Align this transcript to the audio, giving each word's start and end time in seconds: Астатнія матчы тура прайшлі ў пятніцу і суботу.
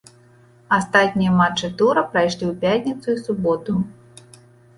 Астатнія 0.77 1.33
матчы 1.41 1.69
тура 1.81 2.03
прайшлі 2.15 2.45
ў 2.47 2.53
пятніцу 2.63 3.07
і 3.15 3.21
суботу. 3.29 3.77